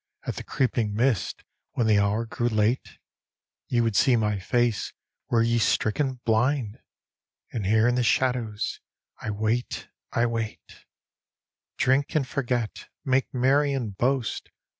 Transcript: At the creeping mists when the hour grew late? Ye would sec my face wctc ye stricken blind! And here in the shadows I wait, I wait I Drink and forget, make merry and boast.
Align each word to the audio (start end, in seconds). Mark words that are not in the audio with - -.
At 0.25 0.37
the 0.37 0.43
creeping 0.43 0.95
mists 0.95 1.43
when 1.73 1.85
the 1.85 1.99
hour 1.99 2.25
grew 2.25 2.47
late? 2.49 2.97
Ye 3.67 3.81
would 3.81 3.95
sec 3.95 4.17
my 4.17 4.39
face 4.39 4.93
wctc 5.31 5.47
ye 5.47 5.59
stricken 5.59 6.13
blind! 6.25 6.79
And 7.53 7.67
here 7.67 7.87
in 7.87 7.93
the 7.93 8.01
shadows 8.01 8.79
I 9.21 9.29
wait, 9.29 9.89
I 10.11 10.25
wait 10.25 10.59
I 10.71 10.75
Drink 11.77 12.15
and 12.15 12.27
forget, 12.27 12.87
make 13.05 13.31
merry 13.31 13.73
and 13.73 13.95
boast. 13.95 14.49